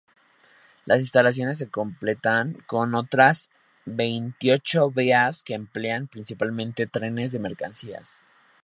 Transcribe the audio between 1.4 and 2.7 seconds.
se completan